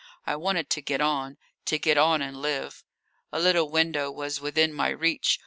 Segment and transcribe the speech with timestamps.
[0.25, 2.83] I wanted to get on to get on and live.
[3.31, 5.39] A little window was within my reach.